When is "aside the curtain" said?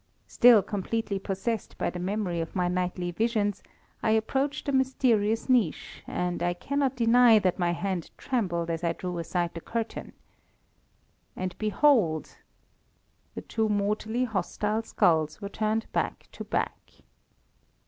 9.19-10.13